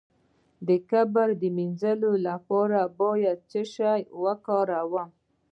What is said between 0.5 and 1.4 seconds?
د کبر